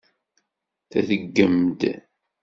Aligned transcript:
Tṛeggem-d. 0.89 1.81